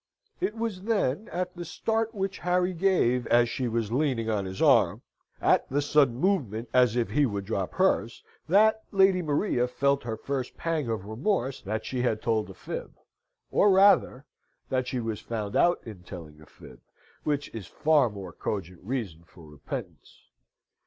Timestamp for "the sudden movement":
5.69-6.69